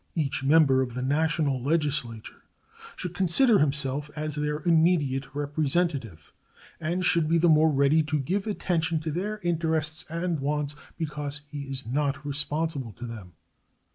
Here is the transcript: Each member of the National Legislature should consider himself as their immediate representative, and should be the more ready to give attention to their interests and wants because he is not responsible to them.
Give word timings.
Each 0.15 0.43
member 0.43 0.81
of 0.81 0.95
the 0.95 1.03
National 1.03 1.61
Legislature 1.61 2.41
should 2.95 3.13
consider 3.13 3.59
himself 3.59 4.09
as 4.15 4.33
their 4.33 4.61
immediate 4.61 5.27
representative, 5.35 6.33
and 6.79 7.05
should 7.05 7.27
be 7.29 7.37
the 7.37 7.47
more 7.47 7.69
ready 7.69 8.01
to 8.05 8.17
give 8.17 8.47
attention 8.47 8.99
to 9.01 9.11
their 9.11 9.37
interests 9.43 10.03
and 10.09 10.39
wants 10.39 10.75
because 10.97 11.41
he 11.51 11.65
is 11.69 11.85
not 11.85 12.25
responsible 12.25 12.93
to 12.93 13.05
them. 13.05 13.33